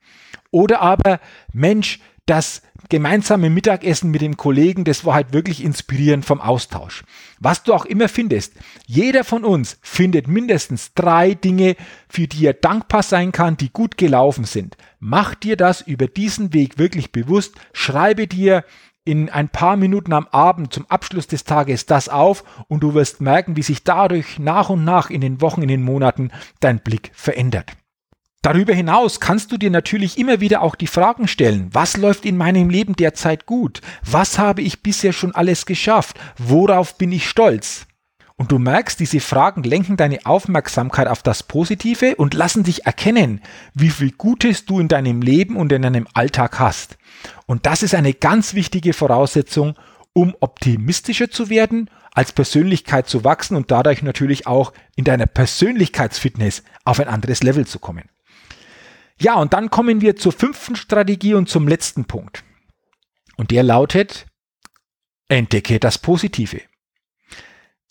Oder 0.50 0.80
aber, 0.80 1.20
Mensch, 1.52 2.00
das 2.26 2.62
gemeinsame 2.88 3.50
Mittagessen 3.50 4.10
mit 4.10 4.20
dem 4.20 4.36
Kollegen, 4.36 4.84
das 4.84 5.04
war 5.04 5.14
halt 5.14 5.32
wirklich 5.32 5.62
inspirierend 5.62 6.24
vom 6.24 6.40
Austausch. 6.40 7.04
Was 7.38 7.62
du 7.62 7.74
auch 7.74 7.84
immer 7.84 8.08
findest, 8.08 8.54
jeder 8.86 9.24
von 9.24 9.44
uns 9.44 9.78
findet 9.82 10.28
mindestens 10.28 10.92
drei 10.94 11.34
Dinge, 11.34 11.76
für 12.08 12.26
die 12.26 12.46
er 12.46 12.54
dankbar 12.54 13.02
sein 13.02 13.32
kann, 13.32 13.56
die 13.56 13.72
gut 13.72 13.96
gelaufen 13.96 14.44
sind. 14.44 14.76
Mach 15.00 15.34
dir 15.34 15.56
das 15.56 15.82
über 15.82 16.06
diesen 16.06 16.52
Weg 16.52 16.78
wirklich 16.78 17.12
bewusst, 17.12 17.54
schreibe 17.72 18.26
dir 18.26 18.64
in 19.04 19.28
ein 19.28 19.50
paar 19.50 19.76
Minuten 19.76 20.14
am 20.14 20.26
Abend 20.28 20.72
zum 20.72 20.86
Abschluss 20.88 21.26
des 21.26 21.44
Tages 21.44 21.84
das 21.84 22.08
auf 22.08 22.42
und 22.68 22.80
du 22.82 22.94
wirst 22.94 23.20
merken, 23.20 23.56
wie 23.56 23.62
sich 23.62 23.84
dadurch 23.84 24.38
nach 24.38 24.70
und 24.70 24.84
nach 24.84 25.10
in 25.10 25.20
den 25.20 25.42
Wochen, 25.42 25.60
in 25.60 25.68
den 25.68 25.82
Monaten 25.82 26.30
dein 26.60 26.80
Blick 26.80 27.10
verändert. 27.12 27.72
Darüber 28.44 28.74
hinaus 28.74 29.20
kannst 29.20 29.52
du 29.52 29.56
dir 29.56 29.70
natürlich 29.70 30.18
immer 30.18 30.38
wieder 30.38 30.60
auch 30.60 30.74
die 30.74 30.86
Fragen 30.86 31.28
stellen, 31.28 31.70
was 31.72 31.96
läuft 31.96 32.26
in 32.26 32.36
meinem 32.36 32.68
Leben 32.68 32.94
derzeit 32.94 33.46
gut? 33.46 33.80
Was 34.04 34.38
habe 34.38 34.60
ich 34.60 34.82
bisher 34.82 35.14
schon 35.14 35.34
alles 35.34 35.64
geschafft? 35.64 36.18
Worauf 36.36 36.98
bin 36.98 37.10
ich 37.10 37.26
stolz? 37.26 37.86
Und 38.36 38.52
du 38.52 38.58
merkst, 38.58 39.00
diese 39.00 39.20
Fragen 39.20 39.62
lenken 39.62 39.96
deine 39.96 40.26
Aufmerksamkeit 40.26 41.08
auf 41.08 41.22
das 41.22 41.42
Positive 41.42 42.16
und 42.16 42.34
lassen 42.34 42.64
dich 42.64 42.84
erkennen, 42.84 43.40
wie 43.72 43.88
viel 43.88 44.10
Gutes 44.10 44.66
du 44.66 44.78
in 44.78 44.88
deinem 44.88 45.22
Leben 45.22 45.56
und 45.56 45.72
in 45.72 45.80
deinem 45.80 46.06
Alltag 46.12 46.58
hast. 46.58 46.98
Und 47.46 47.64
das 47.64 47.82
ist 47.82 47.94
eine 47.94 48.12
ganz 48.12 48.52
wichtige 48.52 48.92
Voraussetzung, 48.92 49.74
um 50.12 50.36
optimistischer 50.40 51.30
zu 51.30 51.48
werden, 51.48 51.88
als 52.12 52.32
Persönlichkeit 52.32 53.08
zu 53.08 53.24
wachsen 53.24 53.56
und 53.56 53.70
dadurch 53.70 54.02
natürlich 54.02 54.46
auch 54.46 54.74
in 54.96 55.04
deiner 55.04 55.26
Persönlichkeitsfitness 55.26 56.62
auf 56.84 57.00
ein 57.00 57.08
anderes 57.08 57.42
Level 57.42 57.66
zu 57.66 57.78
kommen. 57.78 58.10
Ja, 59.20 59.34
und 59.36 59.52
dann 59.52 59.70
kommen 59.70 60.00
wir 60.00 60.16
zur 60.16 60.32
fünften 60.32 60.76
Strategie 60.76 61.34
und 61.34 61.48
zum 61.48 61.68
letzten 61.68 62.04
Punkt. 62.04 62.44
Und 63.36 63.50
der 63.50 63.62
lautet, 63.62 64.26
entdecke 65.28 65.78
das 65.78 65.98
Positive. 65.98 66.60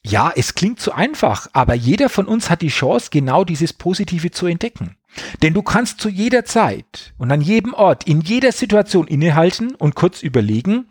Ja, 0.06 0.34
es 0.36 0.53
klingt 0.53 0.82
zu 0.82 0.92
einfach, 0.92 1.48
aber 1.53 1.75
jeder 1.75 2.10
von 2.10 2.27
uns 2.27 2.50
hat 2.50 2.62
die 2.62 2.68
Chance, 2.68 3.08
genau 3.10 3.46
dieses 3.46 3.72
Positive 3.72 4.32
zu 4.32 4.48
entdecken. 4.48 4.98
Denn 5.42 5.53
du 5.53 5.62
kannst 5.62 6.01
zu 6.01 6.10
jeder 6.10 6.44
Zeit 6.44 7.13
und 7.18 7.32
an 7.32 7.39
jedem 7.39 7.74
Ort, 7.74 8.06
in 8.06 8.20
jeder 8.20 8.51
Situation 8.51 9.08
innehalten 9.08 9.75
und 9.75 9.96
kurz 9.96 10.22
überlegen, 10.22 10.89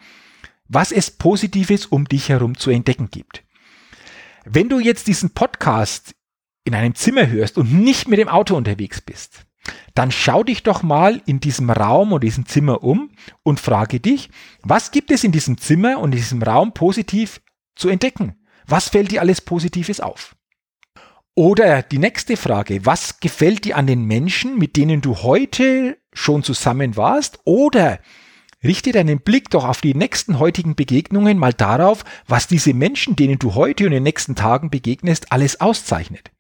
was 0.69 0.93
es 0.93 1.11
Positives 1.11 1.87
um 1.87 2.07
dich 2.07 2.31
herum 2.31 2.57
zu 2.57 2.71
entdecken 2.71 3.11
gibt. 3.11 3.45
Wenn 4.45 4.71
du 4.71 4.81
jetzt 4.81 5.07
diesen 5.09 5.31
Podcast 5.31 6.15
in 6.65 6.75
einem 6.75 6.95
Zimmer 6.95 7.27
hörst 7.27 7.59
und 7.59 7.73
nicht 7.73 8.09
mit 8.09 8.19
dem 8.19 8.29
Auto 8.29 8.57
unterwegs 8.57 9.03
bist, 9.03 9.45
dann 9.95 10.11
schau 10.11 10.43
dich 10.43 10.63
doch 10.63 10.83
mal 10.83 11.21
in 11.27 11.41
diesem 11.41 11.71
Raum 11.71 12.13
und 12.13 12.25
diesem 12.25 12.47
Zimmer 12.47 12.83
um 12.83 13.11
und 13.43 13.61
frage 13.61 14.01
dich, 14.01 14.31
was 14.63 14.91
gibt 14.91 15.11
es 15.11 15.25
in 15.25 15.33
diesem 15.33 15.59
Zimmer 15.59 15.99
und 15.99 16.13
in 16.13 16.19
diesem 16.19 16.43
Raum 16.43 16.73
positiv 16.73 17.41
zu 17.77 17.89
entdecken? 17.89 18.37
Was 18.67 18.89
fällt 18.89 19.11
dir 19.11 19.21
alles 19.21 19.41
Positives 19.41 20.01
auf? 20.01 20.37
Oder 21.35 21.83
die 21.83 21.99
nächste 21.99 22.37
Frage, 22.37 22.85
was 22.85 23.21
gefällt 23.21 23.65
dir 23.65 23.77
an 23.77 23.87
den 23.87 24.05
Menschen, 24.05 24.59
mit 24.59 24.77
denen 24.77 25.01
du 25.01 25.17
heute 25.23 25.97
schon 26.13 26.43
zusammen 26.43 26.97
warst? 26.97 27.39
Oder 27.45 28.01
richte 28.63 28.93
deinen 28.93 29.21
Blick 29.21 29.49
doch 29.49 29.65
auf 29.65 29.81
die 29.81 29.95
nächsten 29.95 30.39
heutigen 30.39 30.75
Begegnungen 30.75 31.39
mal 31.39 31.55
darauf, 31.55 32.05
was 32.27 32.49
diese 32.49 32.75
Menschen, 32.75 33.17
denen 33.17 33.39
du 33.39 33.55
heute 33.55 33.85
und 33.85 33.93
in 33.93 33.97
den 33.97 34.03
nächsten 34.03 34.35
Tagen 34.35 34.69
begegnest, 34.69 35.33
alles 35.33 35.61
auszeichnet. 35.61 36.32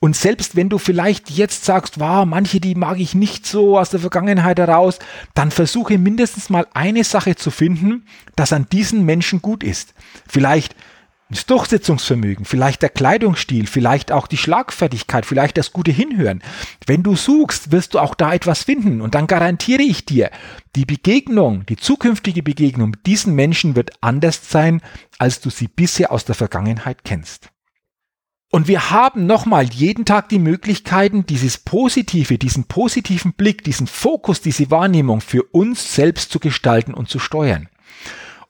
Und 0.00 0.14
selbst 0.14 0.54
wenn 0.54 0.68
du 0.68 0.78
vielleicht 0.78 1.30
jetzt 1.30 1.64
sagst, 1.64 1.98
wow, 1.98 2.24
manche, 2.24 2.60
die 2.60 2.76
mag 2.76 3.00
ich 3.00 3.14
nicht 3.14 3.46
so 3.46 3.78
aus 3.78 3.90
der 3.90 3.98
Vergangenheit 3.98 4.58
heraus, 4.58 4.98
dann 5.34 5.50
versuche 5.50 5.98
mindestens 5.98 6.50
mal 6.50 6.66
eine 6.72 7.02
Sache 7.02 7.34
zu 7.34 7.50
finden, 7.50 8.06
das 8.36 8.52
an 8.52 8.66
diesen 8.70 9.04
Menschen 9.04 9.42
gut 9.42 9.64
ist. 9.64 9.94
Vielleicht 10.28 10.76
das 11.30 11.44
Durchsetzungsvermögen, 11.44 12.44
vielleicht 12.46 12.80
der 12.80 12.88
Kleidungsstil, 12.88 13.66
vielleicht 13.66 14.12
auch 14.12 14.28
die 14.28 14.38
Schlagfertigkeit, 14.38 15.26
vielleicht 15.26 15.58
das 15.58 15.72
gute 15.72 15.90
Hinhören. 15.90 16.42
Wenn 16.86 17.02
du 17.02 17.16
suchst, 17.16 17.70
wirst 17.70 17.94
du 17.94 17.98
auch 17.98 18.14
da 18.14 18.32
etwas 18.32 18.62
finden. 18.62 19.00
Und 19.02 19.14
dann 19.14 19.26
garantiere 19.26 19.82
ich 19.82 20.06
dir, 20.06 20.30
die 20.74 20.86
Begegnung, 20.86 21.66
die 21.66 21.76
zukünftige 21.76 22.42
Begegnung 22.42 22.90
mit 22.90 23.04
diesen 23.04 23.34
Menschen 23.34 23.76
wird 23.76 23.90
anders 24.00 24.48
sein, 24.48 24.80
als 25.18 25.40
du 25.40 25.50
sie 25.50 25.68
bisher 25.68 26.12
aus 26.12 26.24
der 26.24 26.34
Vergangenheit 26.34 27.04
kennst. 27.04 27.50
Und 28.50 28.66
wir 28.66 28.90
haben 28.90 29.26
nochmal 29.26 29.64
jeden 29.66 30.06
Tag 30.06 30.30
die 30.30 30.38
Möglichkeiten, 30.38 31.26
dieses 31.26 31.58
Positive, 31.58 32.38
diesen 32.38 32.64
positiven 32.64 33.34
Blick, 33.34 33.62
diesen 33.62 33.86
Fokus, 33.86 34.40
diese 34.40 34.70
Wahrnehmung 34.70 35.20
für 35.20 35.42
uns 35.42 35.94
selbst 35.94 36.30
zu 36.30 36.38
gestalten 36.38 36.94
und 36.94 37.10
zu 37.10 37.18
steuern. 37.18 37.68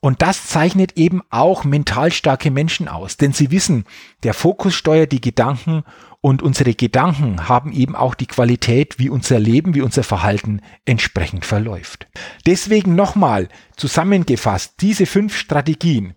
Und 0.00 0.22
das 0.22 0.46
zeichnet 0.46 0.92
eben 0.96 1.22
auch 1.30 1.64
mental 1.64 2.12
starke 2.12 2.52
Menschen 2.52 2.86
aus, 2.86 3.16
denn 3.16 3.32
sie 3.32 3.50
wissen, 3.50 3.84
der 4.22 4.32
Fokus 4.32 4.74
steuert 4.74 5.10
die 5.10 5.20
Gedanken 5.20 5.82
und 6.20 6.40
unsere 6.40 6.74
Gedanken 6.74 7.48
haben 7.48 7.72
eben 7.72 7.96
auch 7.96 8.14
die 8.14 8.26
Qualität, 8.26 9.00
wie 9.00 9.10
unser 9.10 9.40
Leben, 9.40 9.74
wie 9.74 9.80
unser 9.80 10.04
Verhalten 10.04 10.60
entsprechend 10.84 11.44
verläuft. 11.44 12.06
Deswegen 12.46 12.94
nochmal 12.94 13.48
zusammengefasst 13.76 14.74
diese 14.80 15.06
fünf 15.06 15.36
Strategien. 15.36 16.14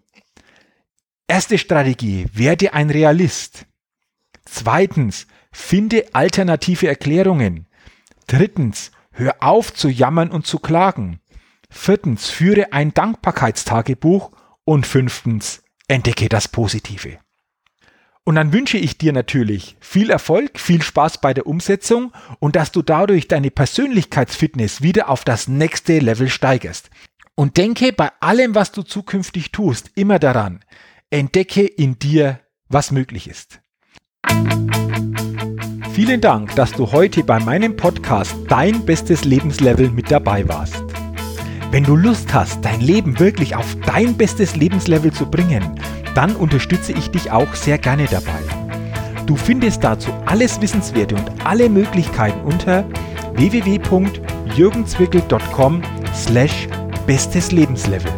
Erste 1.27 1.57
Strategie, 1.57 2.27
werde 2.33 2.73
ein 2.73 2.91
Realist. 2.91 3.65
Zweitens, 4.53 5.27
finde 5.53 6.03
alternative 6.11 6.85
Erklärungen. 6.85 7.67
Drittens, 8.27 8.91
hör 9.11 9.37
auf 9.39 9.73
zu 9.73 9.87
jammern 9.87 10.29
und 10.29 10.45
zu 10.45 10.59
klagen. 10.59 11.21
Viertens, 11.69 12.29
führe 12.29 12.73
ein 12.73 12.93
Dankbarkeitstagebuch. 12.93 14.31
Und 14.65 14.85
fünftens, 14.85 15.63
entdecke 15.87 16.27
das 16.27 16.49
Positive. 16.49 17.17
Und 18.25 18.35
dann 18.35 18.51
wünsche 18.51 18.77
ich 18.77 18.97
dir 18.97 19.13
natürlich 19.13 19.77
viel 19.79 20.11
Erfolg, 20.11 20.59
viel 20.59 20.81
Spaß 20.81 21.19
bei 21.21 21.33
der 21.33 21.47
Umsetzung 21.47 22.11
und 22.39 22.57
dass 22.57 22.73
du 22.73 22.81
dadurch 22.81 23.29
deine 23.29 23.51
Persönlichkeitsfitness 23.51 24.81
wieder 24.81 25.09
auf 25.09 25.23
das 25.23 25.47
nächste 25.47 25.97
Level 25.99 26.29
steigerst. 26.29 26.89
Und 27.35 27.55
denke 27.57 27.93
bei 27.93 28.11
allem, 28.19 28.53
was 28.53 28.73
du 28.73 28.83
zukünftig 28.83 29.51
tust, 29.51 29.91
immer 29.95 30.19
daran, 30.19 30.63
entdecke 31.09 31.65
in 31.65 31.97
dir, 31.97 32.41
was 32.67 32.91
möglich 32.91 33.27
ist. 33.29 33.60
Vielen 35.93 36.21
Dank, 36.21 36.55
dass 36.55 36.71
du 36.71 36.91
heute 36.91 37.23
bei 37.23 37.39
meinem 37.39 37.75
Podcast 37.75 38.35
Dein 38.47 38.85
bestes 38.85 39.25
Lebenslevel 39.25 39.91
mit 39.91 40.09
dabei 40.09 40.47
warst. 40.47 40.81
Wenn 41.69 41.83
du 41.83 41.97
Lust 41.97 42.33
hast, 42.33 42.63
dein 42.63 42.79
Leben 42.79 43.19
wirklich 43.19 43.57
auf 43.57 43.75
dein 43.85 44.15
bestes 44.15 44.55
Lebenslevel 44.55 45.11
zu 45.11 45.25
bringen, 45.25 45.77
dann 46.15 46.33
unterstütze 46.35 46.93
ich 46.93 47.11
dich 47.11 47.29
auch 47.29 47.53
sehr 47.55 47.77
gerne 47.77 48.05
dabei. 48.05 48.39
Du 49.25 49.35
findest 49.35 49.83
dazu 49.83 50.11
alles 50.25 50.61
Wissenswerte 50.61 51.15
und 51.15 51.29
alle 51.45 51.67
Möglichkeiten 51.69 52.39
unter 52.45 52.85
www.jürgenzwickel.com 53.33 55.81
slash 56.15 56.69
bestes 57.05 57.51
Lebenslevel. 57.51 58.11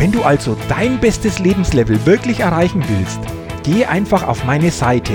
Wenn 0.00 0.10
du 0.12 0.22
also 0.22 0.56
dein 0.70 0.98
bestes 0.98 1.38
Lebenslevel 1.40 2.06
wirklich 2.06 2.40
erreichen 2.40 2.82
willst, 2.88 3.20
gehe 3.62 3.86
einfach 3.86 4.26
auf 4.26 4.44
meine 4.44 4.70
Seite 4.70 5.12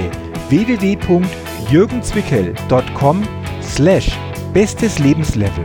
www.jürgenzwickel.com 0.49 3.23
slash 3.63 4.11
bestes 4.53 4.99
Lebenslevel. 4.99 5.63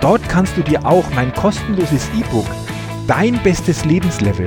Dort 0.00 0.28
kannst 0.28 0.56
du 0.56 0.62
dir 0.62 0.86
auch 0.86 1.10
mein 1.16 1.34
kostenloses 1.34 2.08
E-Book 2.16 2.46
Dein 3.08 3.42
bestes 3.42 3.84
Lebenslevel, 3.84 4.46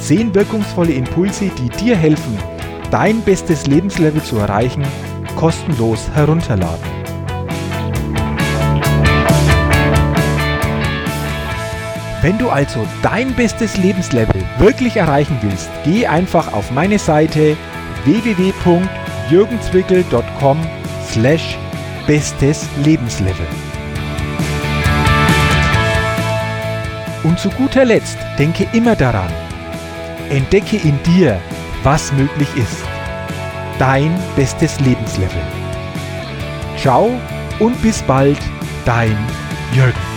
10 0.00 0.32
wirkungsvolle 0.36 0.92
Impulse, 0.92 1.50
die 1.58 1.70
dir 1.70 1.96
helfen, 1.96 2.38
dein 2.92 3.20
bestes 3.22 3.66
Lebenslevel 3.66 4.22
zu 4.22 4.36
erreichen, 4.36 4.84
kostenlos 5.34 6.08
herunterladen. 6.14 7.03
Wenn 12.24 12.38
du 12.38 12.48
also 12.48 12.88
dein 13.02 13.34
bestes 13.34 13.76
Lebenslevel 13.76 14.42
wirklich 14.56 14.96
erreichen 14.96 15.36
willst, 15.42 15.68
geh 15.84 16.06
einfach 16.06 16.54
auf 16.54 16.70
meine 16.70 16.98
Seite 16.98 17.54
www.jürgenzwickel.com 18.06 20.58
slash 21.06 21.58
bestes 22.06 22.66
Lebenslevel. 22.82 23.46
Und 27.24 27.38
zu 27.38 27.50
guter 27.50 27.84
Letzt 27.84 28.16
denke 28.38 28.66
immer 28.72 28.96
daran, 28.96 29.30
entdecke 30.30 30.78
in 30.78 30.98
dir, 31.02 31.38
was 31.82 32.10
möglich 32.14 32.48
ist. 32.56 32.86
Dein 33.78 34.18
bestes 34.34 34.80
Lebenslevel. 34.80 35.42
Ciao 36.78 37.20
und 37.58 37.82
bis 37.82 38.00
bald, 38.00 38.40
dein 38.86 39.14
Jürgen. 39.74 40.13